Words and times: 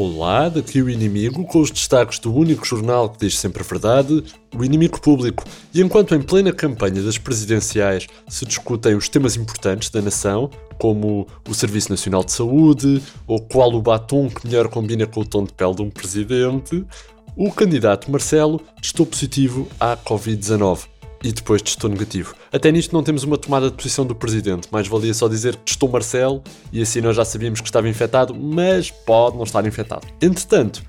Olá, 0.00 0.48
daqui 0.48 0.80
o 0.80 0.88
Inimigo, 0.88 1.44
com 1.44 1.60
os 1.60 1.72
destaques 1.72 2.20
do 2.20 2.32
único 2.32 2.64
jornal 2.64 3.10
que 3.10 3.26
diz 3.26 3.36
sempre 3.36 3.64
a 3.64 3.66
verdade, 3.66 4.22
o 4.56 4.64
Inimigo 4.64 5.00
Público. 5.00 5.42
E 5.74 5.82
enquanto 5.82 6.14
em 6.14 6.22
plena 6.22 6.52
campanha 6.52 7.02
das 7.02 7.18
presidenciais 7.18 8.06
se 8.28 8.44
discutem 8.44 8.94
os 8.94 9.08
temas 9.08 9.34
importantes 9.34 9.90
da 9.90 10.00
nação, 10.00 10.50
como 10.78 11.26
o 11.48 11.52
Serviço 11.52 11.90
Nacional 11.90 12.22
de 12.22 12.30
Saúde, 12.30 13.02
ou 13.26 13.40
qual 13.40 13.74
o 13.74 13.82
batom 13.82 14.28
que 14.28 14.46
melhor 14.46 14.68
combina 14.68 15.04
com 15.04 15.22
o 15.22 15.24
tom 15.24 15.42
de 15.42 15.52
pele 15.52 15.74
de 15.74 15.82
um 15.82 15.90
presidente, 15.90 16.84
o 17.34 17.50
candidato 17.50 18.08
Marcelo 18.08 18.60
testou 18.80 19.04
positivo 19.04 19.66
à 19.80 19.96
Covid-19 19.96 20.97
e 21.22 21.32
depois 21.32 21.62
testou 21.62 21.90
negativo. 21.90 22.34
Até 22.52 22.70
nisto 22.70 22.92
não 22.92 23.02
temos 23.02 23.24
uma 23.24 23.36
tomada 23.36 23.70
de 23.70 23.76
posição 23.76 24.06
do 24.06 24.14
presidente, 24.14 24.68
mais 24.70 24.86
valia 24.86 25.14
só 25.14 25.28
dizer 25.28 25.56
que 25.56 25.62
testou 25.64 25.88
Marcelo 25.88 26.42
e 26.72 26.80
assim 26.80 27.00
nós 27.00 27.16
já 27.16 27.24
sabíamos 27.24 27.60
que 27.60 27.68
estava 27.68 27.88
infectado, 27.88 28.34
mas 28.34 28.90
pode 28.90 29.36
não 29.36 29.44
estar 29.44 29.66
infectado. 29.66 30.06
Entretanto, 30.20 30.82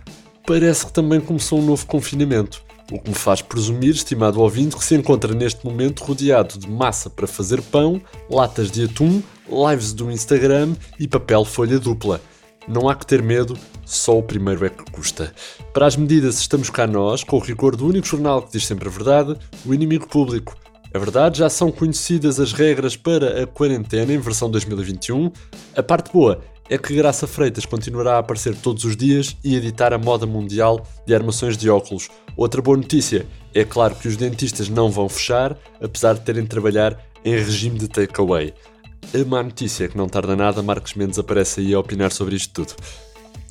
parece 0.45 0.85
que 0.85 0.91
também 0.91 1.19
começou 1.19 1.59
um 1.59 1.65
novo 1.65 1.85
confinamento, 1.85 2.61
o 2.91 2.99
que 2.99 3.09
me 3.09 3.15
faz 3.15 3.41
presumir, 3.41 3.93
estimado 3.93 4.41
ouvinte, 4.41 4.75
que 4.75 4.83
se 4.83 4.95
encontra 4.95 5.33
neste 5.33 5.65
momento 5.65 6.03
rodeado 6.03 6.57
de 6.57 6.69
massa 6.69 7.09
para 7.09 7.27
fazer 7.27 7.61
pão, 7.61 8.01
latas 8.29 8.71
de 8.71 8.85
atum, 8.85 9.21
lives 9.47 9.93
do 9.93 10.11
Instagram 10.11 10.73
e 10.99 11.07
papel 11.07 11.45
folha 11.45 11.79
dupla. 11.79 12.21
Não 12.67 12.87
há 12.87 12.95
que 12.95 13.05
ter 13.05 13.21
medo, 13.21 13.57
só 13.89 14.17
o 14.17 14.23
primeiro 14.23 14.65
é 14.65 14.69
que 14.69 14.83
custa. 14.91 15.33
Para 15.73 15.87
as 15.87 15.95
medidas 15.95 16.39
estamos 16.39 16.69
cá 16.69 16.85
nós, 16.85 17.23
com 17.23 17.37
o 17.37 17.39
rigor 17.39 17.75
do 17.75 17.87
único 17.87 18.05
jornal 18.05 18.43
que 18.43 18.51
diz 18.51 18.67
sempre 18.67 18.87
a 18.87 18.91
verdade, 18.91 19.35
o 19.65 19.73
inimigo 19.73 20.07
público. 20.07 20.55
A 20.93 20.99
verdade, 20.99 21.39
já 21.39 21.49
são 21.49 21.71
conhecidas 21.71 22.39
as 22.39 22.53
regras 22.53 22.95
para 22.95 23.43
a 23.43 23.47
quarentena 23.47 24.13
em 24.13 24.19
versão 24.19 24.49
2021. 24.49 25.31
A 25.75 25.83
parte 25.83 26.11
boa 26.11 26.39
é 26.69 26.77
que 26.77 26.95
Graça 26.95 27.25
Freitas 27.25 27.65
continuará 27.65 28.15
a 28.15 28.19
aparecer 28.19 28.55
todos 28.55 28.83
os 28.83 28.95
dias 28.95 29.35
e 29.43 29.55
editar 29.55 29.91
a 29.91 29.97
moda 29.97 30.27
mundial 30.27 30.85
de 31.05 31.15
armações 31.15 31.57
de 31.57 31.67
óculos. 31.69 32.09
Outra 32.37 32.61
boa 32.61 32.77
notícia 32.77 33.25
é 33.55 33.63
claro 33.63 33.95
que 33.95 34.07
os 34.07 34.15
dentistas 34.15 34.69
não 34.69 34.91
vão 34.91 35.09
fechar, 35.09 35.57
apesar 35.81 36.13
de 36.13 36.21
terem 36.21 36.43
de 36.43 36.49
trabalhar 36.49 37.03
em 37.25 37.31
regime 37.31 37.79
de 37.79 37.87
takeaway. 37.87 38.53
A 39.13 39.25
má 39.25 39.41
notícia 39.41 39.85
é 39.85 39.87
que 39.87 39.97
não 39.97 40.07
tarda 40.07 40.35
nada, 40.35 40.61
Marcos 40.61 40.93
Mendes 40.93 41.17
aparece 41.17 41.61
aí 41.61 41.73
a 41.73 41.79
opinar 41.79 42.11
sobre 42.11 42.35
isto 42.35 42.53
tudo. 42.53 42.75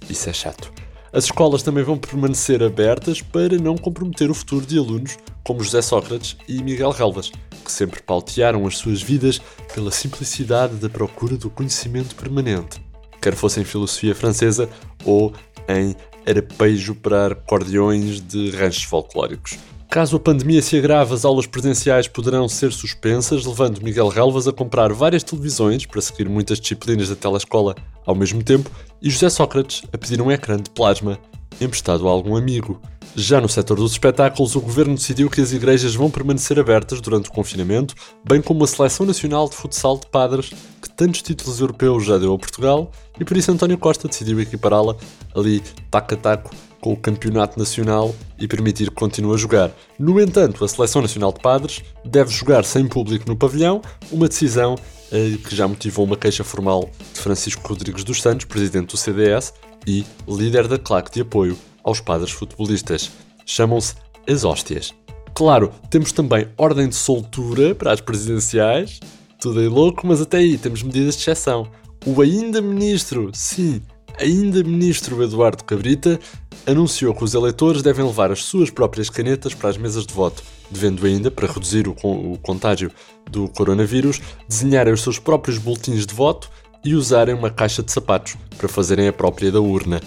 Isso 0.09 0.29
é 0.29 0.33
chato. 0.33 0.73
As 1.13 1.25
escolas 1.25 1.63
também 1.63 1.83
vão 1.83 1.97
permanecer 1.97 2.63
abertas 2.63 3.23
para 3.23 3.57
não 3.57 3.77
comprometer 3.77 4.31
o 4.31 4.35
futuro 4.35 4.67
de 4.67 4.79
alunos 4.79 5.17
como 5.43 5.63
José 5.63 5.81
Sócrates 5.81 6.37
e 6.47 6.63
Miguel 6.63 6.91
Relvas, 6.91 7.33
que 7.65 7.73
sempre 7.73 8.03
pautearam 8.03 8.67
as 8.67 8.77
suas 8.77 9.01
vidas 9.01 9.41
pela 9.75 9.91
simplicidade 9.91 10.75
da 10.75 10.89
procura 10.89 11.37
do 11.37 11.49
conhecimento 11.49 12.15
permanente, 12.15 12.81
quer 13.23 13.35
fosse 13.35 13.61
em 13.61 13.65
filosofia 13.65 14.15
francesa 14.15 14.69
ou 15.05 15.33
em 15.67 15.97
arapejo 16.29 16.95
para 16.95 17.33
acordeões 17.33 18.21
de 18.21 18.51
ranchos 18.51 18.85
folclóricos. 18.85 19.59
Caso 19.99 20.15
a 20.15 20.21
pandemia 20.21 20.63
se 20.63 20.79
agrave, 20.79 21.13
as 21.13 21.25
aulas 21.25 21.45
presenciais 21.45 22.07
poderão 22.07 22.49
ser 22.49 22.71
suspensas, 22.71 23.45
levando 23.45 23.83
Miguel 23.83 24.07
Relvas 24.07 24.47
a 24.47 24.53
comprar 24.53 24.93
várias 24.93 25.25
televisões 25.25 25.85
para 25.87 26.01
seguir 26.01 26.29
muitas 26.29 26.61
disciplinas 26.61 27.09
da 27.09 27.17
telescola 27.17 27.75
ao 28.07 28.15
mesmo 28.15 28.41
tempo 28.41 28.71
e 29.03 29.11
José 29.11 29.29
Sócrates 29.29 29.83
a 29.93 29.99
pedir 29.99 30.23
um 30.23 30.31
ecrã 30.31 30.57
de 30.57 30.71
plasma 30.71 31.19
emprestado 31.61 32.07
a 32.07 32.13
algum 32.13 32.37
amigo. 32.37 32.81
Já 33.17 33.41
no 33.41 33.49
setor 33.49 33.77
dos 33.77 33.91
espetáculos, 33.91 34.55
o 34.55 34.61
governo 34.61 34.95
decidiu 34.95 35.29
que 35.29 35.41
as 35.41 35.53
igrejas 35.53 35.97
vão 35.97 36.09
permanecer 36.09 36.61
abertas 36.61 37.01
durante 37.01 37.29
o 37.29 37.33
confinamento, 37.33 37.93
bem 38.25 38.41
como 38.41 38.63
a 38.63 38.69
Seleção 38.69 39.05
Nacional 39.05 39.49
de 39.49 39.57
Futsal 39.57 39.99
de 39.99 40.07
Padres, 40.07 40.53
que 40.81 40.91
tantos 40.91 41.23
títulos 41.23 41.59
europeus 41.59 42.05
já 42.05 42.19
deu 42.19 42.33
a 42.33 42.39
Portugal, 42.39 42.93
e 43.19 43.25
por 43.25 43.37
isso 43.37 43.51
António 43.51 43.77
Costa 43.77 44.07
decidiu 44.07 44.41
equipará-la 44.41 44.95
ali 45.35 45.61
taco 45.91 46.15
a 46.15 46.17
taco 46.17 46.68
com 46.81 46.93
o 46.93 46.97
campeonato 46.97 47.59
nacional 47.59 48.15
e 48.39 48.47
permitir 48.47 48.89
que 48.89 48.95
continue 48.95 49.35
a 49.35 49.37
jogar. 49.37 49.71
No 49.99 50.21
entanto, 50.21 50.65
a 50.65 50.69
Seleção 50.69 51.03
Nacional 51.03 51.33
de 51.33 51.41
Padres 51.41 51.83
deve 52.05 52.31
jogar 52.31 52.65
sem 52.65 52.87
público 52.87 53.29
no 53.29 53.37
pavilhão, 53.37 53.83
uma 54.11 54.29
decisão 54.29 54.77
eh, 55.11 55.37
que 55.47 55.55
já 55.55 55.67
motivou 55.67 56.05
uma 56.05 56.17
queixa 56.17 56.45
formal 56.45 56.89
de 57.13 57.21
Francisco 57.21 57.67
Rodrigues 57.67 58.05
dos 58.05 58.23
Santos, 58.23 58.47
presidente 58.47 58.91
do 58.91 58.97
CDS 58.97 59.53
e 59.87 60.05
líder 60.29 60.69
da 60.69 60.79
claque 60.79 61.11
de 61.11 61.23
apoio 61.23 61.57
aos 61.83 62.01
padres 62.01 62.31
futebolistas. 62.31 63.11
Chamam-se 63.47 63.95
as 64.29 64.45
hóstias. 64.45 64.95
Claro, 65.35 65.73
temos 65.91 66.13
também 66.13 66.49
ordem 66.57 66.89
de 66.89 66.95
soltura 66.95 67.75
para 67.75 67.93
as 67.93 68.01
presidenciais, 68.01 69.01
tudo 69.41 69.65
é 69.65 69.69
louco, 69.69 70.07
mas 70.07 70.21
até 70.21 70.39
aí 70.39 70.59
temos 70.59 70.83
medidas 70.83 71.15
de 71.15 71.23
exceção. 71.23 71.69
O 72.05 72.21
ainda 72.21 72.61
ministro, 72.61 73.31
sim, 73.33 73.81
ainda 74.19 74.63
ministro 74.63 75.23
Eduardo 75.23 75.65
Cabrita, 75.65 76.19
anunciou 76.67 77.15
que 77.15 77.25
os 77.25 77.35
eleitores 77.35 77.83
devem 77.83 78.05
levar 78.05 78.31
as 78.31 78.45
suas 78.45 78.71
próprias 78.71 79.09
canetas 79.09 79.55
para 79.55 79.71
as 79.71 79.77
mesas 79.77 80.07
de 80.07 80.13
voto, 80.13 80.43
devendo 80.71 81.07
ainda, 81.07 81.31
para 81.31 81.51
reduzir 81.51 81.89
o, 81.89 81.93
o 81.93 82.39
contágio 82.43 82.91
do 83.31 83.49
coronavírus, 83.49 84.21
desenharem 84.49 84.93
os 84.93 85.03
seus 85.03 85.19
próprios 85.19 85.59
boletins 85.59 86.05
de 86.05 86.15
voto 86.15 86.51
e 86.85 86.95
usarem 86.95 87.35
uma 87.35 87.51
caixa 87.51 87.83
de 87.83 87.91
sapatos 87.91 88.37
para 88.57 88.69
fazerem 88.69 89.09
a 89.09 89.13
própria 89.13 89.51
da 89.51 89.61
urna. 89.61 90.01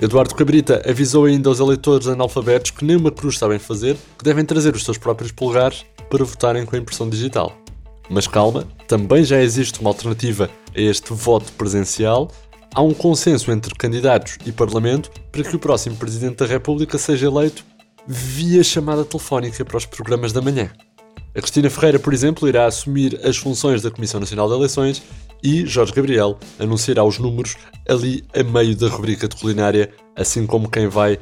Eduardo 0.00 0.34
Cabrita 0.34 0.82
avisou 0.88 1.24
ainda 1.24 1.48
aos 1.48 1.58
eleitores 1.58 2.06
analfabetos 2.06 2.70
que 2.70 2.84
nem 2.84 2.96
uma 2.96 3.10
cruz 3.10 3.36
sabem 3.36 3.58
fazer, 3.58 3.96
que 4.16 4.24
devem 4.24 4.44
trazer 4.44 4.74
os 4.74 4.84
seus 4.84 4.96
próprios 4.96 5.32
polegares 5.32 5.84
para 6.08 6.24
votarem 6.24 6.64
com 6.64 6.76
a 6.76 6.78
impressão 6.78 7.08
digital. 7.08 7.56
Mas 8.08 8.26
calma, 8.26 8.66
também 8.86 9.24
já 9.24 9.40
existe 9.40 9.80
uma 9.80 9.90
alternativa 9.90 10.48
a 10.74 10.80
este 10.80 11.12
voto 11.12 11.52
presencial 11.52 12.30
há 12.74 12.82
um 12.82 12.94
consenso 12.94 13.50
entre 13.50 13.74
candidatos 13.74 14.38
e 14.44 14.52
Parlamento 14.52 15.10
para 15.32 15.42
que 15.42 15.56
o 15.56 15.58
próximo 15.58 15.96
Presidente 15.96 16.36
da 16.36 16.46
República 16.46 16.98
seja 16.98 17.26
eleito 17.26 17.64
via 18.06 18.64
chamada 18.64 19.04
telefónica 19.04 19.64
para 19.64 19.76
os 19.76 19.86
programas 19.86 20.32
da 20.32 20.40
manhã. 20.40 20.70
A 21.34 21.40
Cristina 21.40 21.70
Ferreira, 21.70 21.98
por 21.98 22.12
exemplo, 22.12 22.48
irá 22.48 22.66
assumir 22.66 23.20
as 23.24 23.36
funções 23.36 23.82
da 23.82 23.90
Comissão 23.90 24.18
Nacional 24.18 24.48
de 24.48 24.54
Eleições 24.54 25.02
e 25.42 25.66
Jorge 25.66 25.92
Gabriel 25.92 26.38
anunciará 26.58 27.04
os 27.04 27.18
números 27.18 27.56
ali 27.88 28.24
a 28.34 28.42
meio 28.42 28.74
da 28.76 28.88
rubrica 28.88 29.28
de 29.28 29.36
culinária, 29.36 29.90
assim 30.16 30.46
como 30.46 30.70
quem 30.70 30.88
vai 30.88 31.18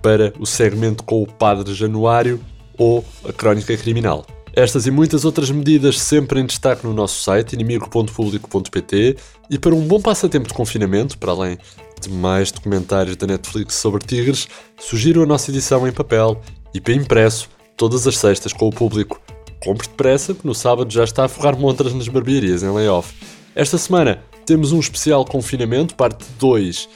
para 0.00 0.32
o 0.38 0.46
segmento 0.46 1.02
com 1.02 1.22
o 1.22 1.26
Padre 1.26 1.74
Januário 1.74 2.40
ou 2.78 3.04
a 3.28 3.32
Crónica 3.32 3.76
Criminal. 3.76 4.24
Estas 4.58 4.88
e 4.88 4.90
muitas 4.90 5.24
outras 5.24 5.52
medidas 5.52 6.00
sempre 6.00 6.40
em 6.40 6.44
destaque 6.44 6.84
no 6.84 6.92
nosso 6.92 7.22
site 7.22 7.52
inimigo.público.pt 7.52 9.16
e 9.48 9.56
para 9.56 9.72
um 9.72 9.86
bom 9.86 10.00
passatempo 10.00 10.48
de 10.48 10.54
confinamento, 10.54 11.16
para 11.16 11.30
além 11.30 11.56
de 12.00 12.10
mais 12.10 12.50
documentários 12.50 13.14
da 13.14 13.24
Netflix 13.24 13.76
sobre 13.76 14.04
tigres, 14.04 14.48
sugiro 14.76 15.22
a 15.22 15.26
nossa 15.26 15.52
edição 15.52 15.86
em 15.86 15.92
papel 15.92 16.40
e 16.74 16.80
para 16.80 16.92
impresso 16.92 17.48
todas 17.76 18.04
as 18.08 18.18
sextas 18.18 18.52
com 18.52 18.66
o 18.66 18.72
público. 18.72 19.20
Compre 19.62 19.86
depressa 19.86 20.34
que 20.34 20.44
no 20.44 20.56
sábado 20.56 20.92
já 20.92 21.04
está 21.04 21.26
a 21.26 21.28
forrar 21.28 21.56
montras 21.56 21.94
nas 21.94 22.08
barbearias 22.08 22.64
em 22.64 22.68
layoff. 22.68 23.14
Esta 23.54 23.78
semana 23.78 24.24
temos 24.44 24.72
um 24.72 24.80
especial 24.80 25.24
confinamento, 25.24 25.94
parte 25.94 26.26
2, 26.40 26.88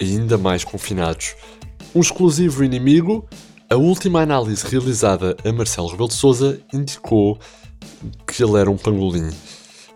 ainda 0.00 0.38
mais 0.38 0.62
confinados. 0.62 1.34
Um 1.92 2.00
exclusivo 2.00 2.62
inimigo 2.62 3.28
a 3.70 3.76
última 3.76 4.22
análise 4.22 4.66
realizada 4.66 5.36
a 5.44 5.52
Marcelo 5.52 5.88
Rebelo 5.88 6.08
de 6.08 6.14
Sousa 6.14 6.58
indicou 6.72 7.38
que 8.26 8.42
ele 8.42 8.58
era 8.58 8.70
um 8.70 8.78
pangolim. 8.78 9.28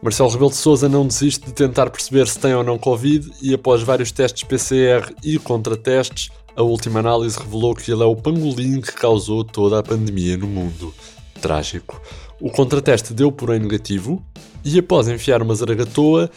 Marcelo 0.03 0.29
Rebelo 0.29 0.51
de 0.51 0.57
Sousa 0.57 0.91
não 0.91 1.07
desiste 1.07 1.47
de 1.47 1.55
tentar 1.55 1.89
perceber 1.89 2.29
se 2.29 2.39
tem 2.39 2.55
ou 2.55 2.63
não 2.63 2.77
Covid 2.77 3.33
e 3.41 3.55
após 3.55 3.83
vários 3.83 4.13
testes 4.13 4.45
PCR 4.45 5.15
e 5.25 5.39
contratestes, 5.39 6.31
a 6.55 6.63
última 6.63 7.01
análise 7.01 7.39
revelou 7.39 7.75
que 7.75 7.91
ele 7.91 8.03
é 8.03 8.07
o 8.07 8.15
pangolim 8.15 8.81
que 8.81 8.93
causou 8.93 9.43
toda 9.43 9.79
a 9.79 9.83
pandemia 9.83 10.37
no 10.37 10.47
mundo. 10.47 10.93
Trágico. 11.41 11.99
O 12.39 12.51
contrateste 12.51 13.15
deu, 13.15 13.33
porém, 13.33 13.59
negativo 13.59 14.23
e 14.63 14.79
após 14.79 15.09
enfiar 15.09 15.41
uma 15.41 15.55
zaragatoa 15.55 16.31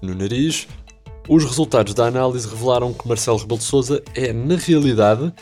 no 0.00 0.14
nariz, 0.14 0.68
os 1.28 1.44
resultados 1.44 1.94
da 1.94 2.06
análise 2.06 2.48
revelaram 2.48 2.92
que 2.92 3.08
Marcelo 3.08 3.38
Rebelo 3.38 3.58
de 3.58 3.64
Sousa 3.64 4.00
é, 4.14 4.32
na 4.32 4.54
realidade, 4.54 5.32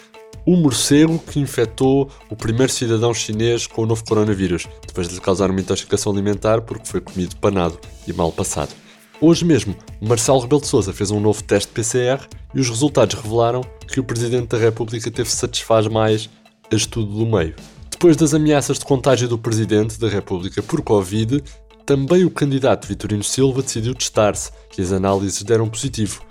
o 0.47 0.57
morcego 0.57 1.19
que 1.19 1.41
infectou 1.41 2.11
o 2.29 2.37
primeiro 2.37 2.73
cidadão 2.73 3.15
chinês 3.15 3.67
com 3.67 3.83
o 3.83 3.87
novo 3.87 4.05
coronavírus, 4.05 4.67
depois 4.87 5.09
de 5.09 5.15
lhe 5.15 5.21
causar 5.21 5.51
uma 5.51 5.61
intoxicação 5.61 6.13
alimentar 6.13 6.61
porque 6.61 6.87
foi 6.87 7.01
comido 7.01 7.37
panado 7.37 7.79
e 8.07 8.13
mal 8.13 8.31
passado. 8.31 8.75
Hoje 9.21 9.45
mesmo, 9.45 9.75
Marcelo 10.01 10.41
Rebelo 10.41 10.61
de 10.61 10.67
Sousa 10.67 10.93
fez 10.93 11.11
um 11.11 11.21
novo 11.21 11.43
teste 11.43 11.73
PCR 11.73 12.27
e 12.55 12.61
os 12.61 12.69
resultados 12.69 13.15
revelaram 13.15 13.63
que 13.89 14.01
o 14.01 14.05
Presidente 14.05 14.49
da 14.49 14.59
República 14.59 15.11
teve 15.11 15.31
satisfaz 15.31 15.87
mais 15.87 16.29
a 16.71 16.75
estudo 16.75 17.13
do 17.13 17.27
meio. 17.27 17.55
Depois 17.91 18.17
das 18.17 18.35
ameaças 18.35 18.79
de 18.79 18.85
contágio 18.85 19.29
do 19.29 19.39
Presidente 19.39 19.99
da 19.99 20.09
República 20.09 20.63
por 20.63 20.83
Covid, 20.83 21.43
também 21.87 22.25
o 22.25 22.31
candidato 22.31 22.89
Vitorino 22.89 23.23
Silva 23.23 23.63
decidiu 23.63 23.95
testar-se 23.95 24.51
e 24.77 24.83
as 24.83 24.93
análises 24.93 25.43
deram 25.43 25.69
positivo. 25.69 26.23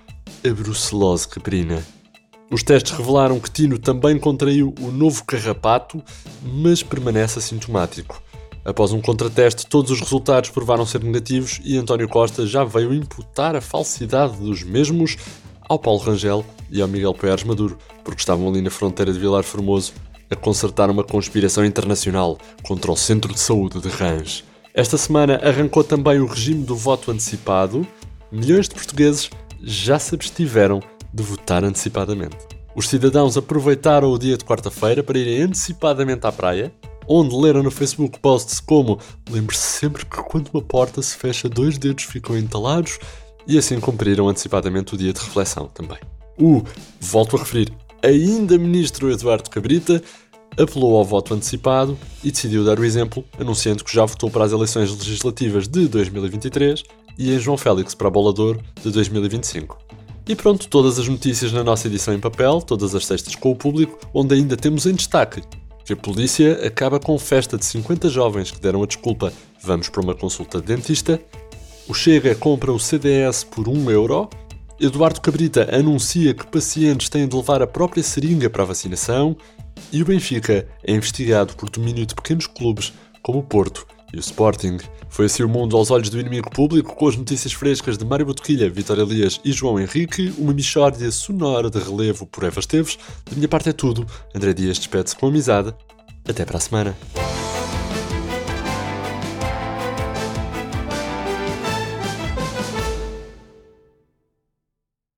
A 0.45 0.53
brucelose 0.53 1.27
caprina. 1.27 1.83
Os 2.53 2.61
testes 2.61 2.91
revelaram 2.91 3.39
que 3.39 3.49
Tino 3.49 3.79
também 3.79 4.19
contraiu 4.19 4.75
o 4.79 4.91
novo 4.91 5.23
carrapato, 5.25 6.03
mas 6.43 6.83
permanece 6.83 7.39
assintomático. 7.39 8.21
Após 8.63 8.91
um 8.91 9.01
contrateste, 9.01 9.65
todos 9.65 9.89
os 9.89 9.99
resultados 9.99 10.51
provaram 10.51 10.85
ser 10.85 11.03
negativos 11.03 11.59
e 11.63 11.79
António 11.79 12.07
Costa 12.07 12.45
já 12.45 12.63
veio 12.63 12.93
imputar 12.93 13.55
a 13.55 13.61
falsidade 13.61 14.37
dos 14.37 14.61
mesmos 14.61 15.17
ao 15.67 15.79
Paulo 15.79 15.99
Rangel 15.99 16.45
e 16.69 16.79
ao 16.79 16.87
Miguel 16.87 17.15
Poeres 17.15 17.43
Maduro, 17.43 17.75
porque 18.03 18.21
estavam 18.21 18.47
ali 18.47 18.61
na 18.61 18.69
fronteira 18.69 19.11
de 19.11 19.17
Vilar 19.17 19.43
Formoso 19.43 19.91
a 20.29 20.35
consertar 20.35 20.91
uma 20.91 21.03
conspiração 21.03 21.65
internacional 21.65 22.37
contra 22.61 22.91
o 22.91 22.95
Centro 22.95 23.33
de 23.33 23.39
Saúde 23.39 23.81
de 23.81 23.89
Rãs. 23.89 24.43
Esta 24.75 24.95
semana 24.95 25.41
arrancou 25.43 25.83
também 25.83 26.19
o 26.19 26.27
regime 26.27 26.63
do 26.63 26.75
voto 26.75 27.09
antecipado. 27.09 27.87
Milhões 28.31 28.69
de 28.69 28.75
portugueses 28.75 29.31
já 29.63 29.97
se 29.97 30.13
abstiveram 30.13 30.81
de 31.13 31.23
votar 31.23 31.63
antecipadamente. 31.63 32.37
Os 32.75 32.89
cidadãos 32.89 33.37
aproveitaram 33.37 34.11
o 34.11 34.17
dia 34.17 34.35
de 34.35 34.43
quarta-feira 34.43 35.03
para 35.03 35.19
irem 35.19 35.43
antecipadamente 35.43 36.25
à 36.25 36.31
praia, 36.31 36.73
onde 37.07 37.35
leram 37.35 37.61
no 37.61 37.69
Facebook 37.69 38.19
posts 38.19 38.59
como 38.59 38.97
Lembre-se 39.29 39.79
sempre 39.79 40.05
que 40.05 40.23
quando 40.23 40.49
uma 40.53 40.61
porta 40.61 41.01
se 41.01 41.15
fecha, 41.15 41.47
dois 41.47 41.77
dedos 41.77 42.05
ficam 42.05 42.37
entalados 42.37 42.97
e 43.45 43.57
assim 43.57 43.79
cumpriram 43.79 44.27
antecipadamente 44.27 44.95
o 44.95 44.97
dia 44.97 45.13
de 45.13 45.19
reflexão 45.19 45.67
também. 45.67 45.99
O, 46.39 46.63
volto 46.99 47.35
a 47.35 47.39
referir, 47.39 47.71
ainda 48.01 48.57
ministro 48.57 49.11
Eduardo 49.11 49.49
Cabrita 49.49 50.01
apelou 50.57 50.97
ao 50.97 51.05
voto 51.05 51.33
antecipado 51.33 51.97
e 52.23 52.31
decidiu 52.31 52.63
dar 52.63 52.79
o 52.79 52.85
exemplo, 52.85 53.23
anunciando 53.39 53.83
que 53.83 53.93
já 53.93 54.05
votou 54.05 54.29
para 54.29 54.45
as 54.45 54.51
eleições 54.51 54.91
legislativas 54.91 55.67
de 55.67 55.87
2023 55.87 56.83
e 57.17 57.33
em 57.33 57.39
João 57.39 57.57
Félix 57.57 57.93
para 57.93 58.09
Bolador 58.09 58.59
de 58.81 58.91
2025. 58.91 59.77
E 60.27 60.35
pronto, 60.35 60.67
todas 60.69 60.97
as 60.97 61.07
notícias 61.07 61.51
na 61.51 61.63
nossa 61.63 61.87
edição 61.87 62.13
em 62.13 62.19
papel, 62.19 62.61
todas 62.61 62.95
as 62.95 63.05
sextas 63.05 63.35
com 63.35 63.51
o 63.51 63.55
público, 63.55 63.99
onde 64.13 64.35
ainda 64.35 64.55
temos 64.55 64.85
em 64.85 64.93
destaque. 64.93 65.41
Que 65.85 65.93
a 65.93 65.97
polícia 65.97 66.65
acaba 66.65 66.97
com 66.97 67.19
festa 67.19 67.57
de 67.57 67.65
50 67.65 68.07
jovens 68.07 68.49
que 68.49 68.61
deram 68.61 68.81
a 68.81 68.85
desculpa. 68.85 69.33
Vamos 69.61 69.89
para 69.89 70.01
uma 70.01 70.15
consulta 70.15 70.61
de 70.61 70.67
dentista, 70.67 71.21
o 71.89 71.93
Chega 71.93 72.33
compra 72.33 72.71
o 72.71 72.79
CDS 72.79 73.43
por 73.43 73.67
1 73.67 73.91
euro, 73.91 74.29
Eduardo 74.79 75.21
Cabrita 75.21 75.67
anuncia 75.75 76.33
que 76.33 76.47
pacientes 76.47 77.09
têm 77.09 77.27
de 77.27 77.35
levar 77.35 77.61
a 77.61 77.67
própria 77.67 78.01
seringa 78.01 78.49
para 78.49 78.63
a 78.63 78.67
vacinação. 78.67 79.35
E 79.91 80.01
o 80.01 80.05
Benfica 80.05 80.67
é 80.83 80.93
investigado 80.93 81.55
por 81.55 81.69
domínio 81.69 82.05
de 82.05 82.15
pequenos 82.15 82.47
clubes 82.47 82.93
como 83.21 83.39
o 83.39 83.43
Porto 83.43 83.85
e 84.13 84.17
o 84.17 84.19
Sporting. 84.19 84.77
Foi 85.09 85.25
assim 85.25 85.43
o 85.43 85.49
mundo 85.49 85.75
aos 85.75 85.91
olhos 85.91 86.09
do 86.09 86.19
inimigo 86.19 86.49
público, 86.49 86.95
com 86.95 87.07
as 87.07 87.17
notícias 87.17 87.51
frescas 87.51 87.97
de 87.97 88.05
Mário 88.05 88.25
Botequilha, 88.25 88.69
Vitória 88.69 89.01
Elias 89.01 89.41
e 89.43 89.51
João 89.51 89.79
Henrique, 89.79 90.33
uma 90.37 90.53
mixórdia 90.53 91.11
sonora 91.11 91.69
de 91.69 91.79
relevo 91.79 92.25
por 92.25 92.43
Eva 92.43 92.59
Esteves. 92.59 92.97
Da 93.25 93.35
minha 93.35 93.49
parte 93.49 93.69
é 93.69 93.73
tudo. 93.73 94.05
André 94.33 94.53
Dias 94.53 94.77
despede-se 94.77 95.15
com 95.15 95.27
amizade. 95.27 95.73
Até 96.27 96.45
para 96.45 96.57
a 96.57 96.61
semana. 96.61 96.95